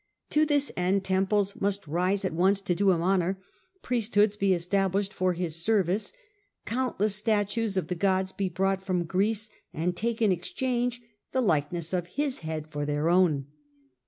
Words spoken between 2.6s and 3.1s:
to do him